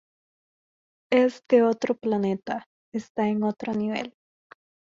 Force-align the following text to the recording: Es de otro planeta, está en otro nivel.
Es 1.11 1.43
de 1.47 1.61
otro 1.61 1.93
planeta, 1.93 2.65
está 2.91 3.27
en 3.27 3.43
otro 3.43 3.75
nivel. 3.75 4.15